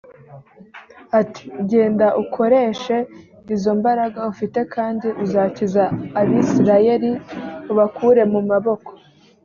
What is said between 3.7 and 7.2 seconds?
mbaraga ufite kandi uzakiza abisirayeli